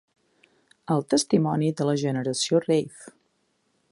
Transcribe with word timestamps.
El 0.95 1.05
testimoni 1.15 1.69
de 1.81 1.87
la 1.91 1.95
generació 2.05 2.65
rave. 2.65 3.13